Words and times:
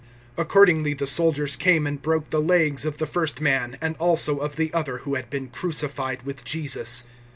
019:032 0.35 0.41
Accordingly 0.45 0.93
the 0.95 1.05
soldiers 1.05 1.55
came 1.55 1.85
and 1.85 2.01
broke 2.01 2.31
the 2.31 2.41
legs 2.41 2.85
of 2.85 2.97
the 2.97 3.05
first 3.05 3.39
man 3.39 3.77
and 3.81 3.95
also 3.97 4.39
of 4.39 4.55
the 4.55 4.73
other 4.73 4.97
who 5.05 5.13
had 5.13 5.29
been 5.29 5.47
crucified 5.47 6.23
with 6.23 6.43
Jesus. 6.43 7.03